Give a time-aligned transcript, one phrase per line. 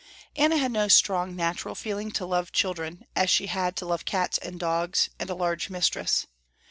[0.35, 4.39] Anna had no strong natural feeling to love children, as she had to love cats
[4.39, 6.25] and dogs, and a large mistress.